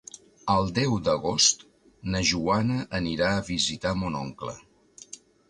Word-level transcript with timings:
El 0.51 0.69
deu 0.77 0.95
d'agost 1.07 1.61
na 2.15 2.23
Joana 2.31 2.79
anirà 3.01 3.29
a 3.35 3.45
visitar 3.51 3.93
mon 4.01 4.19
oncle. 4.25 4.57